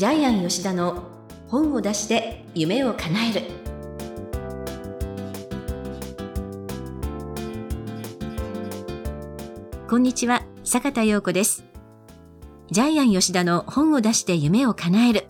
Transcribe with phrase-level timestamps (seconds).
[0.00, 1.10] ジャイアン吉田の
[1.48, 3.42] 本を出して夢を叶える
[9.90, 11.64] こんにちは坂田陽子です
[12.70, 15.26] ジャイアン吉田の本を出して夢を叶える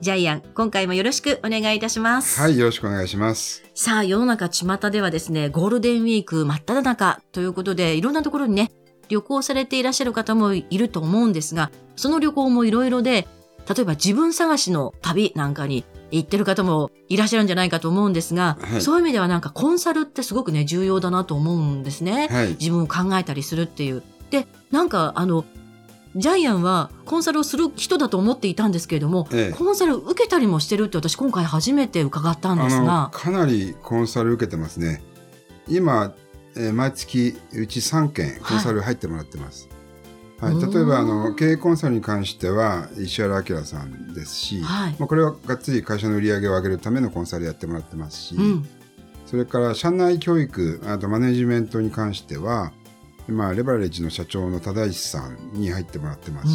[0.00, 2.38] ジャイアン、今回もよろしくお願いいたします。
[2.40, 3.64] はい、よろしくお願いします。
[3.74, 8.70] さあ、世の中巷ではですね、ゴールデンウィーク真っ只中ということで、いろんなところにね、
[9.08, 13.26] 旅行されていらっしゃる方もいると思うんですが、その旅行もいろいろで、
[13.68, 22.28] 例えば自分探しの旅なんかに行ってる方もいらっしゃるんじゃないかと思うんですが、はいそういう意味ではなんかコンサルってすごくね、重要だなと思うんですね。
[22.30, 22.48] はい。
[22.50, 24.02] 自分を考えたりするっていう。
[24.30, 25.44] で、なんかあの、
[26.16, 35.02] ジャイアンはコンサルをする人だと思っていたんですけれども、ええコンサル受けたりもしてるって私今回初めて伺ったんですが、かなりコンサル受けてますね。
[35.68, 36.12] 今、
[36.56, 39.68] えー毎月うち3件コンサル入ってもらってます。
[39.68, 39.73] はい。
[40.40, 48.68] うーん例えばあの経営コンサルに関しては石原明さんですし、はいまあこれはがっつり会社の売り上げを上げるためのコンサルやってもらってますし、うん。
[49.26, 52.72] それから社内教育あとマネジメントに関しては。
[53.28, 56.54] まあ、レバレッジの社長の忠石さんに入ってもらってますし、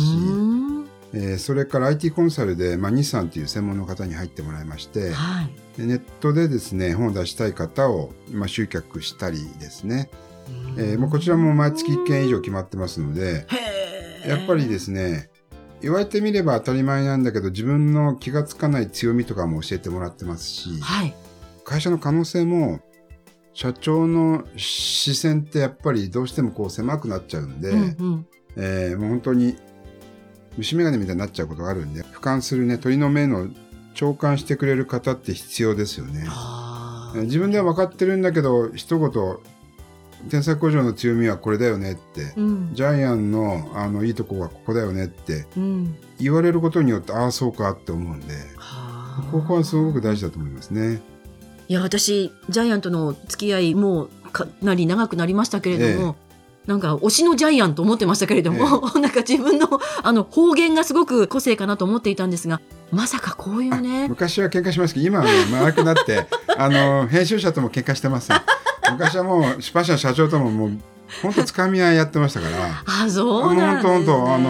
[1.13, 5.49] えーそれから IT コンサルで、まあ、日産という専門の方に入ってもらいまして、はい。
[5.79, 10.11] でネットでですね本を出したい方を、まあ、集客したりですね、
[10.77, 13.45] えーもうこちらも毎月1件以上決まってますので
[14.27, 15.29] やっぱりですね
[15.81, 21.13] 言われてみれば当たり前なんだけど自分の気がつかない強みとかも教えてもらってますしはい。
[21.63, 22.79] 会社の可能性も
[23.53, 28.27] 社長の視線ってやっぱりどうしてもこう狭くなっちゃうんで、うんうん。
[28.57, 29.55] えーもう本当に
[30.57, 33.47] 虫眼鏡みたいになっちゃうことがあるんで俯瞰するね鳥の目の
[33.93, 36.25] 聴感してくれる方って必要ですよね。
[37.23, 39.09] 自分では分かってるんだけど一言
[40.29, 42.69] 天才工場の強みはこれだよねって、うん。
[42.73, 45.95] ジャイアンのあのいいとこはここだよねってうん。
[46.19, 48.35] 言われることによってああそうかって思うんで
[49.31, 51.01] ここはすごく大事だと思いますね。
[51.67, 56.15] いや、私、ジャイアンとの付き合いもうかなり長くなりましたけれども、
[56.65, 62.61] なんか推しのジャイアンと思ってましたけれども、 なんか自分のあの方言がすごく個性かなと思っていたんですが、
[62.91, 66.27] まさかこういうね、昔は喧嘩しますけど今はね丸くなって
[66.57, 68.41] あの編集者とも喧嘩してません。
[68.91, 70.71] 昔はもう出版社の社長とももう
[71.21, 72.83] 本当つかみ合いやってましたから。
[72.85, 73.91] あ、そうなんですね。
[73.91, 74.49] あもう本当本当あの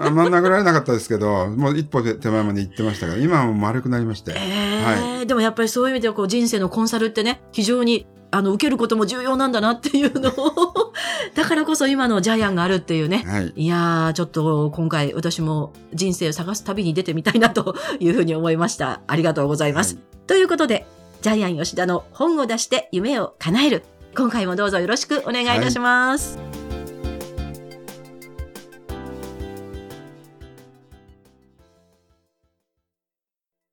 [0.00, 4.34] あんま殴られなかったですけど、もう一歩で手前まで行ってましたから、今はもう丸くなりまして。
[4.36, 10.92] えーでもやっぱりそういう意味ではこう人生のコンサルってね非常にあの受けることも重要なんだなっていうのを
[11.34, 13.52] だからこそ今のジャイアンがあるっていうねはい。
[13.54, 20.86] いやーちょっと今回私も人生を探す旅に出てみたいなというふうに思いましたありがとうございます、はいということで
[21.20, 23.84] ジャイアン吉田の本を出して夢を叶える
[24.16, 26.38] 今回もどうぞよろしくお願いいたします、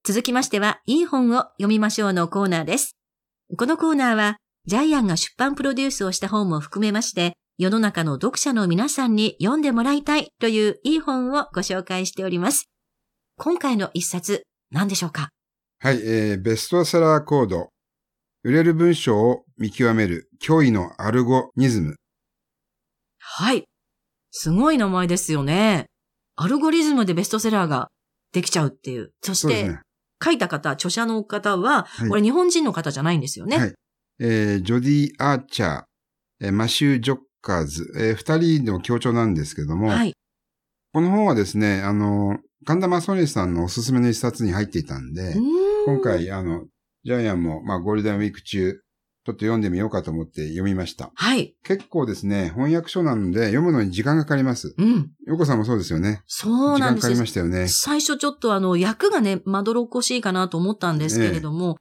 [0.03, 2.95] 続きましては、いい本を読みましょうのコーナーです。
[3.57, 12.65] このコーナーは、ジャイアンが出版プロデュースをした本も含めまして、世の中の読者の皆さんに読んでもらいたいといういい本をご紹介しております。
[13.37, 15.29] 今回の一冊、何でしょうか？
[15.85, 17.69] はい、えー、ベストセラーコード。
[18.43, 21.97] 売れる文章を見極める脅威のアルゴニズム。
[23.19, 23.65] はい。
[24.31, 25.85] すごい名前ですよね。
[26.37, 27.89] アルゴリズムでベストセラーが
[28.33, 29.11] できちゃうっていう。
[29.21, 29.79] そして、ね。
[30.23, 33.57] 書いた方、著者の方は、はいこれ日本人の方じゃないんですよね。
[33.59, 33.73] はい
[34.21, 35.83] えー、ジョディ・アーチャー、
[36.41, 40.15] えーマシュー・ジョッカーズ、えー二人の協調なんですけども、はい。
[40.93, 46.63] この本はですね、あの、神田正則さんのおすすめの一冊に入っていたんで、うーん今回、あの、
[47.03, 51.11] ジャイアンも、まあ、ゴールデンウィーク中、ちょっと読んでみようかと思って読みました。
[51.15, 51.55] はい。
[51.63, 54.75] 結構ですね、翻訳書なので読むのに時間がかかります。
[54.77, 55.11] うん。
[55.25, 56.21] ヨコさんもそうですよね。
[56.27, 57.67] そうなんですよ時間かかりましたよね。
[57.67, 61.77] 最初ちょっとあの、役がね、まどろっこしいかなと思ったんですけれども、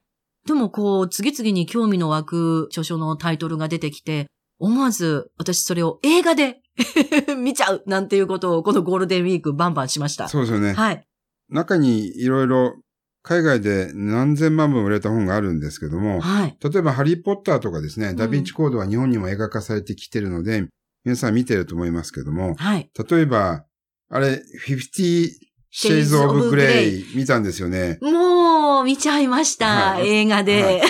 [0.46, 4.26] でもこう、次々に興味の湧く著書のタイトルが出てきて、
[4.58, 6.60] 思わず私それを映画で
[7.36, 10.28] 見ちゃうなんていうことをこのゴールデンウィークバンバンしました。
[10.28, 10.72] そうですよね。
[10.72, 11.06] はい。
[11.50, 12.76] 中にいろいろ
[13.24, 16.56] 海外で何千万本売れた本があるんですけども、はい。
[16.62, 20.68] 例えばハリーポッターとかですね、んダヴィンチコードは日本にも映画化されてきてるので、
[21.04, 22.90] 皆さん見てると思いますけども、はい。
[23.10, 23.64] 例えば、
[24.10, 25.30] あれ、50
[25.72, 27.98] Shades of Grey 見たんですよね。
[28.02, 30.82] もう見ちゃいました、はい映画で。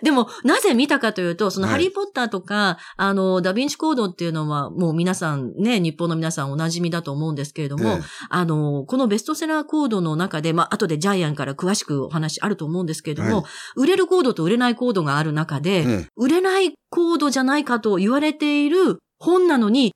[0.00, 1.74] はいでも、なぜ見たかというと、そのはい。
[1.74, 8.00] ハリーポッターとか、あの、ダヴィンチコードっていうのは、もう皆さんね、日本の皆さんお馴染みだと思うんですけれども、ええ。
[8.30, 13.44] ああの、このベストセラーコードの中で、まあ、後でジャイアンから詳しくお話あると思うんですけれども、はい。
[13.76, 16.06] 売れるコードと売れないコードがある中で、ええ。
[16.16, 19.92] 売れないコードじゃないかと言われている本なのに、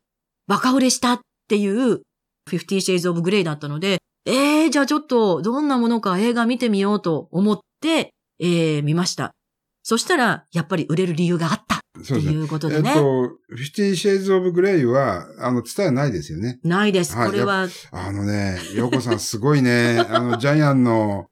[0.46, 2.02] バカ売れしたっていう、
[2.50, 9.32] 50 Shades of Grey だったので、えー、じゃあちょっとどんなものか映画見てみようと思って、えー、見ました。
[9.84, 11.80] そしたら、やっぱり売れる理由があった。
[12.02, 12.32] そうですね。
[12.32, 12.88] ということでね。
[12.88, 16.58] えっと、フィフティシェイズ・オブ・グレイは、あの、伝えないですよね。
[16.64, 17.14] ないです。
[17.14, 19.98] はいこれは、あのね、ヨコさんすごいね。
[20.08, 21.26] あの、ジャイアンの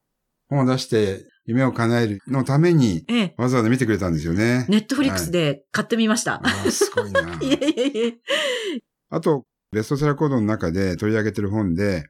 [0.51, 4.67] 本を出して夢を叶えるのために、ええ、わざわざ見てくれたんですよね。
[4.69, 6.35] ネットフリックスで買ってみました。
[6.35, 7.21] あーすごいな。
[7.41, 8.19] いえいえいえ。
[9.09, 12.05] あと、ベストセラーコードの中で取り上げてる本で、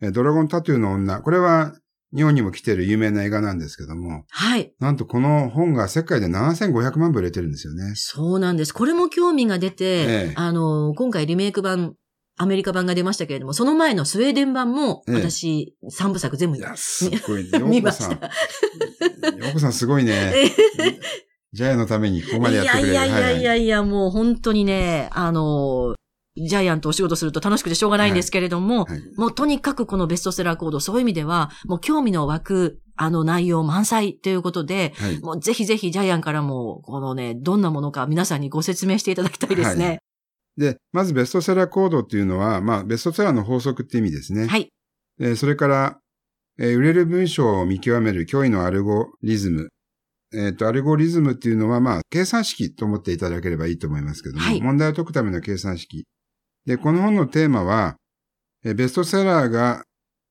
[0.00, 1.20] えドラゴンタトゥーの女。
[1.20, 1.76] これは
[2.14, 4.72] 日本にも来てる有名な映画なんですけども、はい。
[4.78, 7.92] なんとこの本が世界で7500万部売れてるんですよね。
[7.96, 8.72] そうなんです。
[8.72, 11.94] これも興味が出て、ええあの、今回リメイク版、
[12.36, 17.50] アメリカ版が出ましたけれども、その前のスウェーデン版も、ええ私、三部作全部いや、すごい。
[17.50, 18.18] ヨ見コさん。
[18.20, 19.46] ました。
[19.46, 20.12] ヨコ さんすごいね。
[20.36, 21.00] え
[21.52, 22.88] ジャイアンのためにここまでやってくれる。
[22.90, 25.94] いやいやいやいはいやいや、もう本当にね、あの、
[26.36, 35.20] ジャイアンとお仕事すると楽しくてしょうがないんですけれども、はいもうとにかくこのベストセラーコード、そういう意味では、もう興味の湧く、あの内容満載ということで、はい。
[35.20, 39.98] もうぜひぜひジャイアンからも、このね、どんなものか皆さんにご説明していただきたいですね。
[40.56, 44.46] で、まずベストセラーコードっていうのは、まあ、ベストセラーの法則って意味ですね。
[44.46, 44.68] はい。
[45.20, 45.98] えーそれから、
[46.58, 49.68] えー売れる文章を見極める脅威のアルゴリズム。
[50.32, 56.06] えっ、と、アルゴリズムっていうのは、まあ、計算式と思っていただければいいと思いますけども、はい問題を解くための計算式。
[56.66, 57.96] で、この本のテーマは、
[58.64, 59.84] えーベストセラーが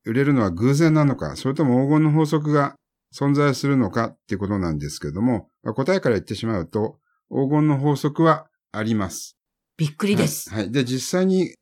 [0.06, 2.76] 売れるのは偶然なのか、それとも黄金の法則が
[3.16, 6.98] 存在するのかっていうことなんですけども、まあ答えから言ってしまうと、
[7.30, 9.38] 黄金の法則はあります。
[9.78, 10.50] びっくりです。
[10.50, 10.64] はい。
[10.64, 11.54] はいで、実際に、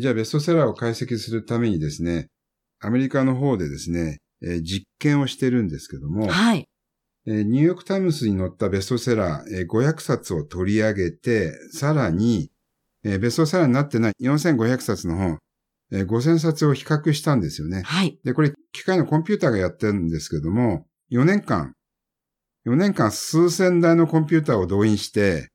[0.00, 2.28] じゃあベストセラーを解析するためにですね、
[2.80, 6.68] アメリカの方でですね、えー実験をしてるんですけども、はい。
[7.26, 12.50] えーニューヨークタイムズに載ったベストセラー、えー500冊を取り上げて、さらに、
[13.04, 15.38] えーベストセラーになってない4500冊の本、
[15.92, 17.82] えー5000冊を比較したんですよね。
[17.82, 18.18] はい。
[18.24, 21.72] で、これ、機械のコンピューターがやってるんですけども、4年間、
[22.66, 25.48] 4年間数千台のコンピューターを動員して、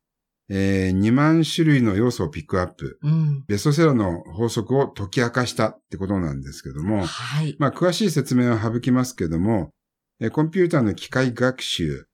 [0.50, 3.00] えー2万種類の要素をピックアップ。
[3.02, 3.44] うん。
[3.48, 7.56] ベストセラーの法則を解き明かしたってことなんですけども、はい。
[7.60, 9.70] まあ、詳しい説明は省きますけども、
[10.20, 12.06] えーコンピューターの機械学習、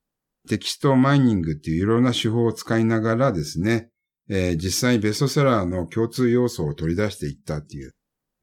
[0.48, 3.90] テキストマイニングっていういろんな手法を使いながらですね、
[4.30, 7.92] えー実際にベストセラーの共通要素を取り出していったっていう。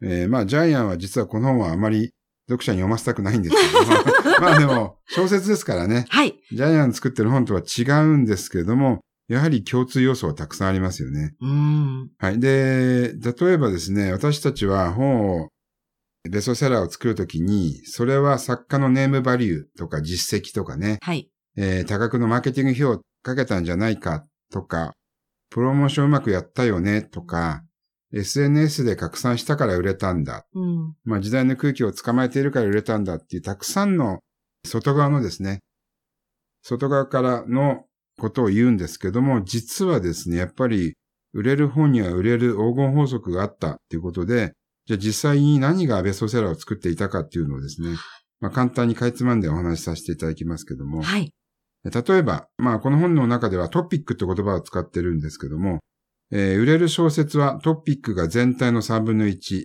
[0.03, 2.12] えーまあ、ジャイアンは実はこの本はあまり
[2.49, 6.38] 読者に読ませたくないんですけども、 まあでも、小説ですからね、はい。
[6.53, 11.35] ジャイアン作ってる本とは違うんですけれども、やはり共通要素はたくさんありますよね。
[11.41, 12.11] うん。
[12.19, 12.38] はい。
[12.38, 15.49] で、例えばですね、私たちは本を、
[16.31, 21.29] ベストセラーを作るときに、それは作家のネームバリューとか実績とかね、はい。
[21.56, 24.93] えー多額のマーケティング費用をかけたんじゃないかとか、
[25.56, 27.64] プロモーションうまくやったよねとか、
[28.12, 30.47] SNS で拡散したから売れたんだ。
[30.53, 30.94] うん。
[31.05, 34.20] まあ時代の空気を捕まえているから売れたんだっていうたくさんの
[34.67, 35.61] 外側のですね、
[36.62, 37.87] 外側からの
[38.20, 40.93] ことを言うんですけども、実はですね、やっぱり
[41.32, 44.52] 売れる本には売れる黄金法則があったっていうことで、
[44.85, 47.97] じゃあ実際に何がベストセラーを作っていたかっていうのをですね、
[48.41, 51.32] まあ簡単にかいつまんでお話しさせていただきますけども、はい。
[51.91, 55.81] 例えば、まあこの本の中ではトピックって言葉を使ってるんですけども、
[56.31, 59.64] えー売れる小説はトピックが全体の3分の1、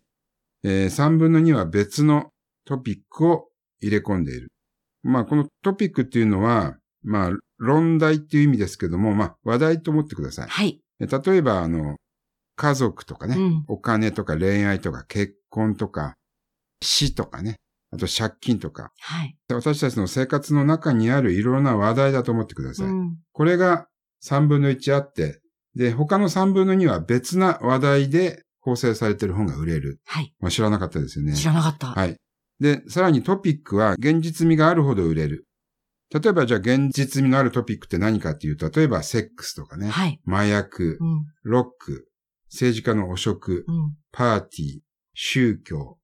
[0.63, 2.29] えー3分の2は別の
[2.65, 3.47] トピックを
[3.79, 4.51] 入れ込んでいる。
[5.03, 10.47] まあこのトピックっていうのは、まあ論題っていう意味ですけども、まあ話題と思ってください。
[10.49, 10.81] はい。
[10.99, 11.97] え例えばあの、
[12.55, 13.65] 家族とかね、うん。
[13.67, 16.15] お金とか恋愛とか結婚とか
[16.83, 17.57] 死とかね、
[17.93, 19.37] あと借金とか、はい。
[19.49, 22.87] 私たちの生活の中にあるいろんな話題だと思ってください。
[22.87, 23.17] うん。
[23.33, 23.87] これが
[24.23, 25.41] 3分の1あって、
[25.75, 29.99] で、他の3分の2は別な話題で構成されている本が売れる。
[30.05, 30.33] はい。
[30.39, 31.33] まあ、知らなかったですよね。
[31.33, 31.87] 知らなかった。
[31.87, 32.15] はい。
[32.59, 35.47] で、さらにトピックは現実味があるほど売れる。
[36.13, 40.21] 例えばじゃあ現実味のあるトピックって何かっていうと、例えばセックスとかね、はい。
[40.27, 41.25] 麻薬、うん。
[41.43, 42.07] ロック、
[42.49, 43.95] 政治家の汚職、うん。
[44.11, 44.79] パーティー、
[45.13, 45.97] 宗教、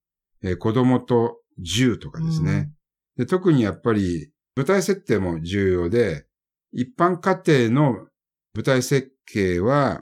[0.44, 2.71] えー子供と銃とかですね。
[3.17, 6.25] で特にやっぱり舞台設定も重要で、
[6.71, 8.07] 一般家庭の
[8.55, 9.99] 舞台設計は、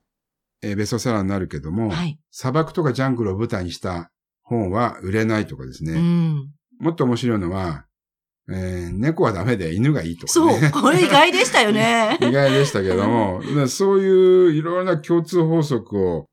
[0.61, 2.17] えーベストセラーになるけども、はい。
[2.31, 4.11] 砂漠とかジャングルを舞台にした
[4.43, 5.93] 本は売れないとかですね。
[5.93, 6.51] うん。
[6.79, 7.85] もっと面白いのは、
[8.49, 10.71] えー猫はダメで犬がいいとかそうね。
[10.73, 12.17] これ意外でしたよね。
[12.21, 16.27] 意外でしたけども、ねそういういろんな共通法則を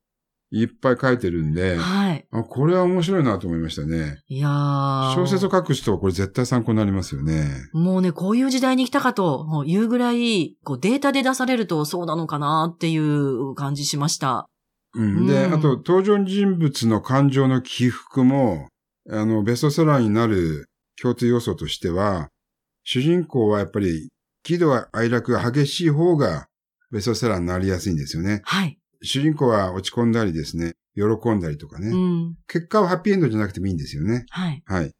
[0.55, 2.27] いっぱい書いてるんで、はい。
[2.31, 4.19] あこれは面白いなと思いましたね。
[4.29, 5.15] いやー。
[5.15, 7.49] 小説を書く人はこれ絶対参考になりますよね。
[7.73, 14.47] もうね、こういう時代に来たかともう言うぐらい、こうデータで出されるとそうなのかなっていう感じしました。
[14.95, 15.27] うん。
[15.27, 18.69] で、うんあと登場人物の感情の起伏も
[19.11, 20.69] あの、ベストセラーになる
[21.01, 22.29] 共通要素としては、
[22.85, 24.11] 主人公はやっぱり
[24.43, 26.47] 喜怒哀楽が激しい方が
[26.91, 28.43] ベストセラーになりやすいんですよね。
[28.45, 28.79] はい。
[29.03, 31.89] 主人公は落ち込んだりですね、喜んだりとかね。
[31.89, 32.35] うん。
[32.47, 34.27] 結果はハッピーエンドじゃなくてもいいんですよね。
[34.31, 34.63] はい。
[34.67, 34.93] はい。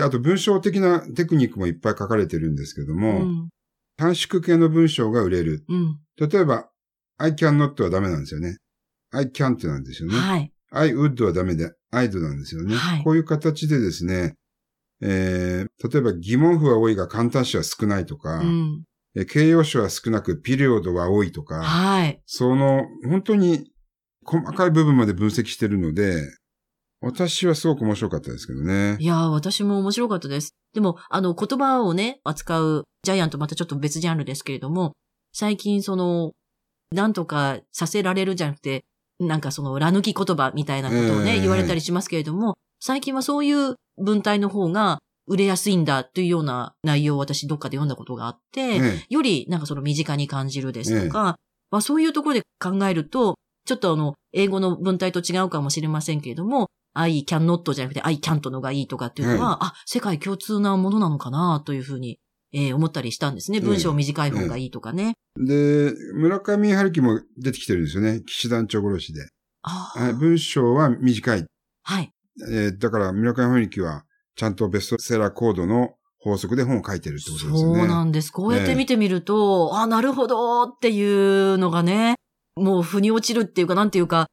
[0.00, 3.48] あと文章的なテクニックもいっぱい書かれてるんですけどうも、ん。
[3.96, 5.64] 短縮系の文章が売れる。
[5.68, 5.98] うん。
[6.16, 6.68] 例えば、
[7.18, 8.58] I can not はダメなんですよね。
[9.10, 10.16] I can't なんですよね。
[10.16, 10.52] はい。
[10.70, 12.76] I would はダメで、I'd なんですよね。
[12.76, 14.34] はいこういう形でですね、
[15.00, 18.84] えー、例えば疑問符は多いが簡単詞は少ないとか、うん。
[19.16, 22.20] え形容詞は少なくピリオドは多いとか、はい。
[22.26, 23.70] その、本当に
[24.24, 26.22] 細かい部分まで分析してるので、
[27.00, 29.06] 私はすごく面白かったですけどねい。
[29.06, 30.54] やー、私も面白かったです。
[30.74, 34.92] でも、あの、言葉をね、扱うジャイアントまたちょっと別ジャンルですけれども、
[35.32, 36.32] 最近その、
[36.90, 38.84] なんとかさせられるじゃなくて、
[39.20, 51.36] なんかその、ら抜き言葉みたいなことをね、ええ言われたりしますけれども、最近はそういう文体の方が売れやすいんだというような内容を私どっかで読んだことがあって、ねよりなんかその身近に感じるですとか、
[51.70, 62.18] まあそういうところで考えると、ちょっとあの、英語の文体と違うかもしれませんけれども、I can not じゃなくて I can't のがいいとかっていうのは、あ、世界共通なものなのかなというふうに、
[62.52, 63.58] えー思ったりしたんですね。
[63.58, 65.14] ええ文章短い方がいいとかね。
[65.36, 68.22] で、村上春樹も出てきてるんですよね。
[68.26, 69.28] 騎士団長殺しで。
[70.14, 71.44] 文章は短い。
[71.82, 72.10] はい。
[72.50, 74.04] えーだから村上春樹は
[74.38, 77.78] ちゃんとベストセラーコードの法則で本を書いてるってことですよね。
[77.80, 78.30] そうなんです。
[78.30, 82.14] こうやって見てみると、あ、なるほどっていうのがね、
[82.54, 84.26] もう腑に落ちるっていうか、なんていうか、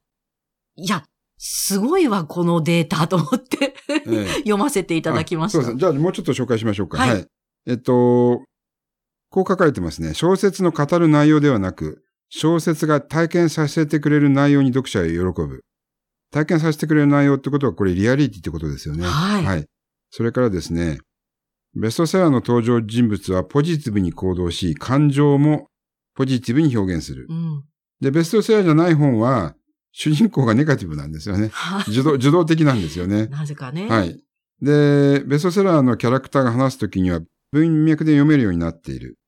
[0.76, 1.02] いや、
[1.38, 5.58] すごいわ、このデータと思ってええ 読ませていただきました。
[5.58, 5.80] あそうですね。
[5.80, 6.98] じゃあもうちょっと紹介しましょうか。
[6.98, 7.26] はいはい。
[7.66, 8.44] えっと、
[9.30, 10.14] こう書かれてますね。
[10.14, 15.62] 小説の語る内容ではなく、小説が体験させてくれる内容に読者は喜ぶ。
[16.30, 19.04] 体験させてくれる内容ってことは、これリアリティってことですよね。
[19.04, 19.66] はいはい。
[20.16, 21.00] それからですね、
[21.74, 25.66] ベストセラーの登場人物はポジティブに行動し、感情も
[26.14, 27.34] ポジティブに表現するう。
[27.34, 27.64] ん。
[28.00, 29.54] で、ベストセラーじゃない本は、
[29.92, 31.50] 主人公がネガティブなんですよね。
[31.52, 31.90] はい。
[31.90, 33.26] 受動、受動的なんですよね。
[33.26, 33.88] なぜかね。
[33.90, 34.18] はい。
[34.62, 37.20] で、ベストセラーのキャラクターが話すときには
[37.52, 39.18] 文脈で読めるようになっている。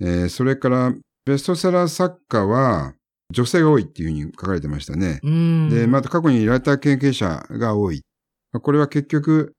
[0.00, 0.92] えーそれから、
[1.24, 2.94] ベストセラー作家は
[3.30, 5.20] 女性が多いっていうふうに書かれてましたね。
[5.22, 5.70] うん。
[5.70, 8.02] で、また過去にライター経験者が多い。
[8.50, 9.54] これは結局、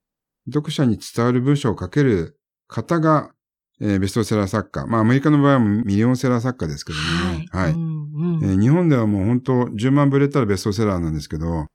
[0.51, 2.37] 読者に伝わる文章を書ける
[2.67, 3.31] 方が、
[3.81, 4.85] えーベストセラー作家。
[4.87, 7.45] まあ、アメリカの場合はミリオンセラー作家ですけどね。
[7.51, 7.71] はい。
[7.71, 11.65] うんうんえー日本ではもう本当10万部売れたらベストセラーなんですけど、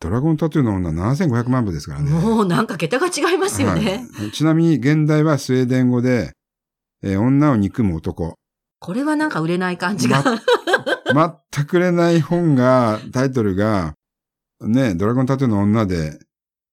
[0.00, 2.10] ドラゴンタトゥーの女7500万部ですからね。
[2.10, 4.06] もうなんか桁が違いますよね。
[4.12, 6.32] はいちなみに現代はスウェーデン語で、
[7.02, 8.34] えー女を憎む男。
[8.80, 10.22] これはなんか売れない感じが。
[11.52, 13.94] 全く売れない本が、タイトルが、
[14.60, 16.18] ね、ドラゴンタトゥーの女で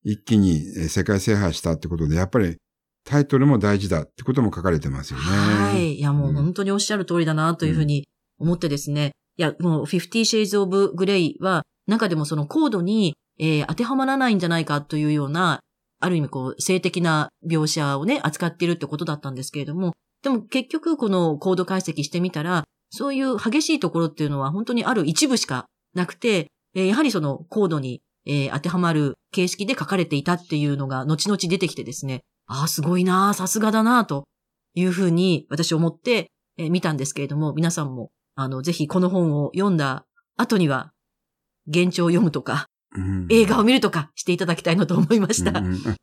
[0.04, 2.58] 一気にえー世界制覇したってことで、やっぱり
[3.06, 5.26] タイトルも大事だってことも書かれてますよね。
[5.26, 5.96] はい。
[5.96, 8.08] いや、もう本当におっしゃる通りだなというふうに
[8.40, 9.12] 思ってですね。
[9.38, 15.60] いや、もう、50 Shades of Grey は、中でもそのコードに、えー当てはまらないんじゃないかというような、
[16.00, 34.26] ある意味こう、性的な描写をね、扱っているってことだったんですけれども、でも結局このコード解析してみたら、そういう激しいところっていうのは本当にある一部しかなくて、えーやはりそのコードに、えー当てはまる形式で書かれていたっていうのが後々出てきてですね、ああ、すごいなあさすがだなあと
[34.76, 40.06] いうふうに私思って、えー見たんですけれども、皆さんも、あの、ぜひこの本を読んだ
[40.38, 40.92] 後には、
[41.68, 43.28] 現状を読むとか、うん。
[43.30, 45.60] 映画を見るとかしていただきたいなと思いました。
[45.60, 45.74] うんうん。
[45.88, 45.96] あ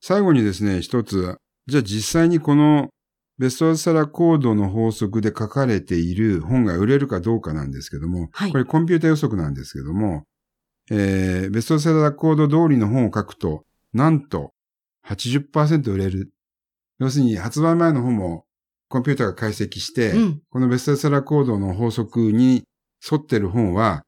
[0.00, 2.90] 最後にですね、一つ、じゃあ実際にこの
[3.38, 8.52] ベストセラーコードの法則で書かれている本が売れるかどうかなんですけども、はい。
[8.52, 10.24] これコンピュータ予測なんですけども、
[10.90, 14.52] えー、ベストセラーコード通りの本を書くと、なんと
[15.06, 16.32] 80%売れる。
[16.98, 18.44] 要するに発売前の本も
[18.88, 20.42] コンピュータが解析して、うん。
[20.50, 22.64] このベストセラーコードの法則に
[23.10, 24.04] 沿ってる本は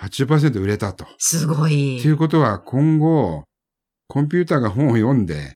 [0.00, 1.06] 80%売れたと。
[1.18, 2.10] すごいとい。
[2.10, 3.44] うことは今後、
[4.08, 5.54] コンピューターが本を読んで、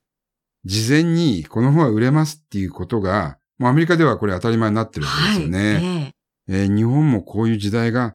[0.65, 5.81] 事前にこの本は売れますっていうことが、もうアメリカではこれ当たり前になってるわけですよね。
[5.81, 6.15] ね
[6.49, 8.15] えー日本もこういう時代が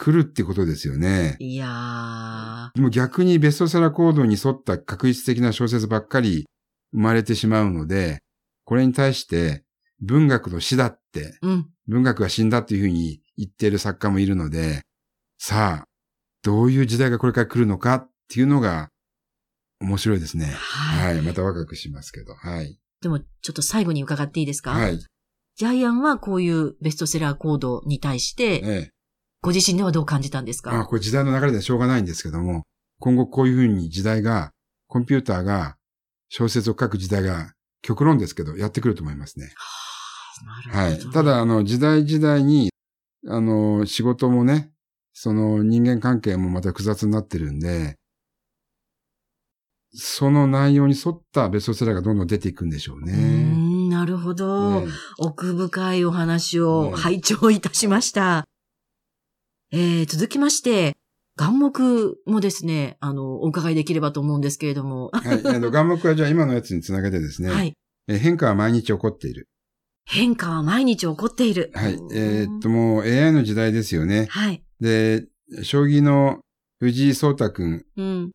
[0.00, 1.36] 来るってことですよね。
[1.40, 6.46] いやでも逆にベストセラーコードに沿った確実的な小説ばっかり
[6.92, 8.20] 生まれてしまうので、
[8.64, 9.64] これに対して
[10.00, 11.46] 文学の死だって、ー。
[11.48, 11.66] うん。
[11.88, 14.82] 文学が死んだっていうふうに言っている作家もいるので、
[15.38, 15.84] さあ、
[16.44, 18.90] どういう時代がこれから来るのかっていうのが
[19.80, 20.46] 面白いですね。
[20.46, 21.14] はい。
[21.16, 21.24] はい。
[21.24, 22.34] また若くしますけど。
[22.34, 22.78] はい。
[23.00, 24.70] でも、ちょっと最後に伺っていいですか？
[24.72, 24.98] はい。
[25.56, 28.90] ジャイアンはこういうベストセラーコードに対して、ええ。
[29.40, 32.64] ご自身ではどう感じたんですあ、かこれ時代の流れでしょうがないんですけども、
[32.98, 34.52] 今後こういうふうに時代が
[34.88, 35.76] コンピューターが
[36.28, 37.52] 小説を書く時代が
[37.82, 39.50] 極論ですけど、やってくると思いますね。
[40.70, 40.98] はい。
[41.12, 42.70] ただ、あの、時代時代に、
[43.26, 44.72] あの、仕事もね、
[45.12, 47.96] その人間関係もまた複雑になってるんで、
[49.92, 53.12] その内容に沿ったベストセラーがどんどん出ていくんでしょうね。
[53.12, 54.86] うなるほど、ね、
[55.18, 58.40] 奥深いお話を拝聴いたしました。
[58.40, 58.42] ね、
[59.72, 60.96] えー、続きまして、
[61.36, 65.10] 眼目もですね、あの、お伺いできればと思うんですけれども。
[65.12, 65.46] はい。
[65.46, 67.50] あの、眼目はじゃあ今のやつにつなげてですね。
[67.50, 67.74] はい。
[68.08, 69.48] え変化は毎日起こっている。
[70.04, 71.70] 変化は毎日起こっている。
[71.74, 71.98] はい。
[72.12, 74.26] えー、っと、もう AI の時代ですよね。
[74.30, 74.62] はい。
[74.80, 75.26] で、
[75.62, 76.40] 将棋の
[76.80, 77.84] 藤井聡太くん。
[77.96, 78.30] うん。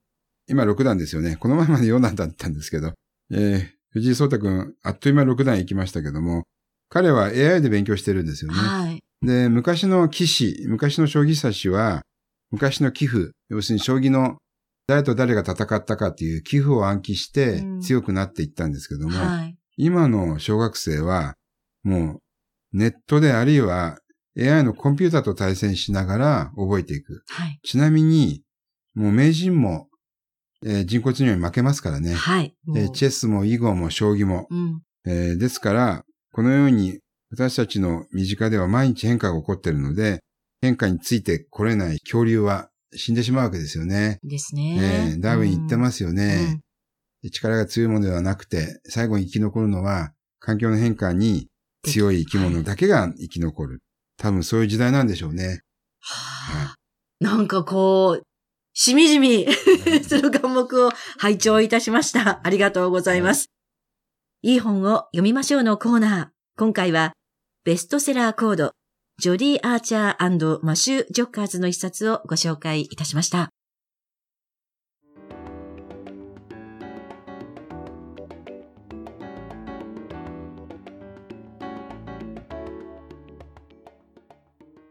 [0.48, 1.36] 今6段ですよね。
[1.38, 2.94] この前まで4段だったんですけど。
[3.32, 6.44] えー、藤井聡太くん、あっという間6段行きましたけども、
[6.90, 8.58] 彼は AI で勉強してるんですよね。
[8.58, 9.04] はい。
[9.24, 12.02] で、昔の棋士、昔の将棋指しは、
[12.52, 14.38] 昔の寄付、要するに将棋の
[14.88, 21.36] 誰と誰が戦ったかっていう寄付を暗記して強くなっていったんですけども、うんはい、今の小学生は
[21.84, 22.20] も
[22.74, 23.98] うネットであるいは
[24.38, 27.24] AI のコンピューターと対戦しながら覚えていく。
[27.28, 28.42] はい、ちなみに、
[28.96, 29.88] もう名人も、
[30.66, 32.14] えー、人工知能に負けますからね。
[32.14, 34.48] はい、えー、チェスも囲碁も将棋も。
[34.50, 37.00] うん、えー、ですから、このように
[37.34, 40.20] 私たちの身近では毎日変化が起こっているので、
[40.62, 44.20] 変化について来れない恐竜は死んでしまうわけですよね。
[44.24, 45.14] ですね。
[45.14, 46.62] えー、ダーウィン言ってますよね、
[47.24, 51.48] うん、力が強いものではなくて、最後に生き残るのは、環境の変化に
[51.84, 53.80] 強い生き物だけが生き残る。
[54.18, 55.62] 多分そういう時代なんでしょうね。
[56.02, 56.76] はあ、は
[57.20, 58.24] い、なんかこう、
[58.74, 59.48] しみじみ
[60.04, 62.42] する科目を拝聴いたしました。
[62.44, 63.48] ありがとうございます。
[64.44, 66.28] いい本を読みましょうのコーナー。
[66.56, 67.14] 今回は、
[67.66, 68.74] ベストセラーコード
[69.20, 73.52] ジョディ・アーチャーマシュー・ジョッカーズの一冊をご紹介いたしました。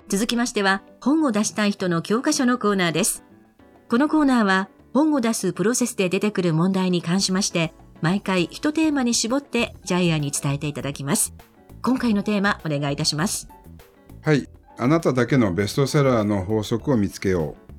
[0.09, 3.23] 続きましては、本を出したい人の教科書のコーナーです。
[3.91, 11.35] このコーナーは、本を出すプロセスで出てくる問題に関しまして、毎回一テーマに絞ってジャイアンに伝えていただきます。
[11.83, 13.49] 今回のテーマ、お願いいたします。
[14.21, 14.49] はい。
[14.79, 17.75] あなただけのベストセラーの法則を見つけよう。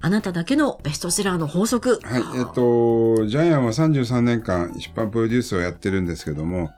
[0.00, 1.98] あなただけのベストセラーの法則。
[2.04, 2.22] はい。
[2.38, 6.70] えっと、ジャイアンは33年間出版プロデュースをやってるんですけども、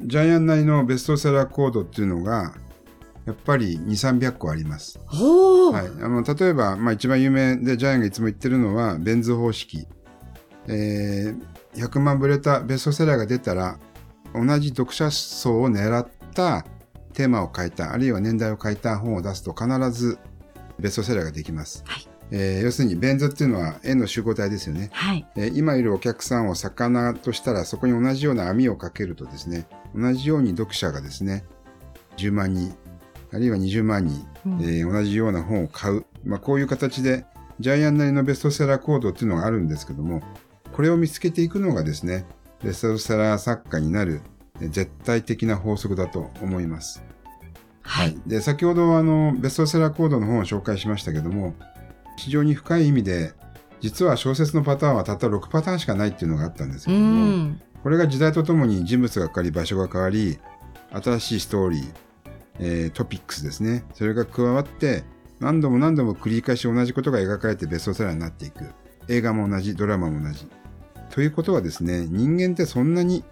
[0.00, 2.54] ジャイアンなりのベストセラーコードっていうのが、
[3.26, 3.86] やっぱり2、
[4.20, 5.00] 300個あります。
[5.08, 6.04] はい。
[6.04, 9.88] あの、例えば、まあ一番有名でジャイアンがいつも言ってるのは、ベン図方式。
[10.68, 11.40] えー、
[11.74, 13.78] 100万ブレたベストセラーが出たら、
[14.34, 16.64] 同じ読者層を狙った
[17.12, 20.18] テーマを変えた、あるいは年代を変えた本を出すと必ず
[20.78, 21.82] ベストセラーができます。
[21.86, 22.08] はい。
[22.30, 25.26] えー、要するにベン図っていうのは円の集合体ですよね、はい。
[25.36, 31.44] えー、今いるお客さんを魚としたらそこに同じような網をかけるとですね同じように読者がですね
[32.18, 32.74] 10万人
[33.32, 37.24] あるいは20万人、うん、えー、同じような本を買う、まあ、こういう形で
[37.60, 40.22] ジャイアンなりのベストセラーコードっていうのがあるんですけども
[40.72, 42.26] これを見つけていくのがですね
[42.62, 44.20] ベストセラー作家になる
[44.60, 47.02] 絶対的な法則だと思います。
[47.82, 48.18] はい。
[48.26, 51.54] で、先ほどあの、ベストセラーコードの本を紹介しましたけども、
[52.16, 53.32] 非常に深い意味で、
[53.80, 60.38] 実は小説のパターンはたった6パターンしかないっていうのがあったんですけども、これが時代とともに人物が変わり、場所が変わり、
[60.90, 61.94] 新しいストーリー、
[62.58, 63.84] えー、トピックスですね。
[63.94, 65.04] それが加わって、
[65.40, 68.66] 何度も何度も繰り返し同じことが描かれてベストセラーになっていく。
[69.08, 70.48] 映画も同じ、ドラマも同じ。
[71.10, 73.24] ということはですね、人間ってそんなに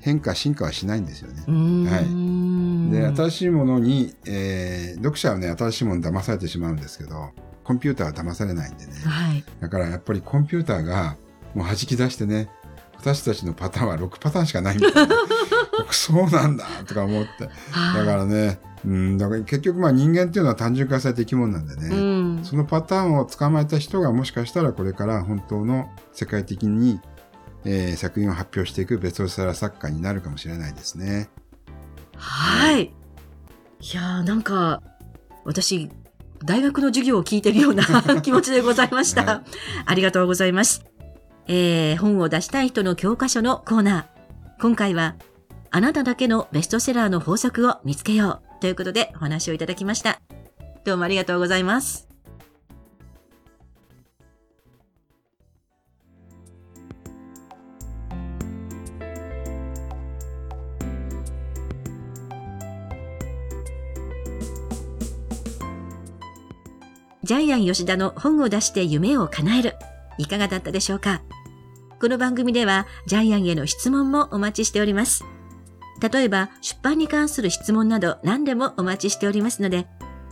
[0.00, 1.42] 変化、進化はしないんですよね。
[1.88, 2.90] はい。
[2.90, 7.30] で、新しいものに、えー、読者はね、新しいものに騙されてしまうんですけど、
[7.64, 8.92] コンピューターは騙されないんでね。
[9.04, 9.44] はい。
[9.60, 11.16] だからやっぱりコンピューターが
[11.54, 12.48] もう弾き出してね、
[12.96, 15.16] 私たちのパターンは6パターンしかないみたいな。
[15.90, 17.44] そうなんだとか思って。
[17.44, 21.94] だからね、うん、だから結局まあ人間っていうのは単純化された生き物なんでね、うん、
[22.42, 27.00] そのパターンを捕まえた人がもしかしたらこれから本当の世界的に
[27.64, 31.28] えー、作品を発表していくベストセラー作家になるかもしれないですね。
[32.16, 32.84] はい。
[32.84, 32.90] い
[33.94, 34.82] やーなんか、
[35.44, 35.90] 私、
[36.44, 37.84] 大学の授業を聞いてるような
[38.22, 39.24] 気持ちでございました。
[39.24, 39.42] はい、
[39.86, 40.84] ありがとうございます。
[41.46, 44.04] えー、本を出したい人の教科書のコーナー。
[44.60, 45.16] 今回は、
[45.70, 50.20] あなただけのベストセラーの法則を見つけようということでお話をいただきました。
[50.84, 52.09] どうもありがとうございます。
[67.30, 69.76] ジャイアン吉田の本を出して夢を叶える。
[70.18, 71.22] いかがだったでしょうか？
[72.00, 75.24] この番組ではジャイアンへの質問もお待ちしております。
[76.02, 79.86] 例えば出版に関する質問など何でもお待ちしておりますので、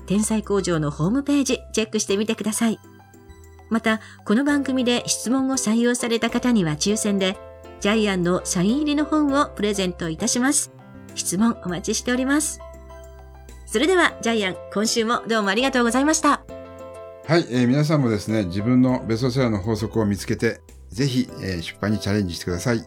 [0.07, 2.81] 天才工場のホームページチェックしてみてください。
[3.71, 7.39] また、この番組で質問を採用された方には抽選で、
[7.79, 10.73] ジャイアンのサイン入りの本をプレゼントいたします。
[11.15, 12.59] 質問お待ちしております。
[13.67, 16.43] それでは、ジャイアン、今週もどうもありがとうございました。
[17.29, 22.83] はい、えー、皆さんもですね、自分のベストセラーの法則を見つけて、ぜひ、えー、出版にチャレンジしてください。